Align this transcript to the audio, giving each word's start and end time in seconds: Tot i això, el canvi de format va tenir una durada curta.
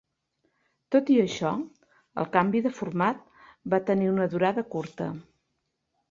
Tot 0.93 1.09
i 1.15 1.17
això, 1.23 1.49
el 2.23 2.27
canvi 2.35 2.61
de 2.67 2.71
format 2.77 3.19
va 3.73 3.79
tenir 3.89 4.07
una 4.13 4.25
durada 4.31 4.65
curta. 4.77 5.11